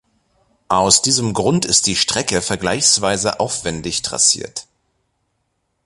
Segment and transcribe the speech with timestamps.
[0.67, 4.65] Aus diesem Grund ist die Strecke vergleichsweise aufwendig trassiert.